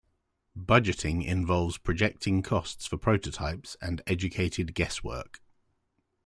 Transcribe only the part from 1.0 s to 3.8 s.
involves projecting costs for prototypes,